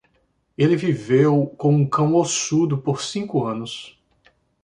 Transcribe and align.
Ele 0.57 0.75
viveu 0.75 1.45
com 1.59 1.75
um 1.75 1.87
cão 1.87 2.15
ossudo 2.15 2.75
por 2.75 3.03
cinco 3.03 3.45
anos. 3.45 3.99